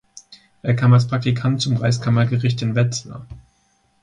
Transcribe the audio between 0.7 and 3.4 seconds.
kam als Praktikant zum Reichskammergericht in Wetzlar.